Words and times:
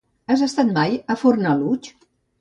Has 0.35 0.43
estat 0.45 0.71
mai 0.77 0.97
a 1.13 1.19
Fornalutx? 1.25 1.93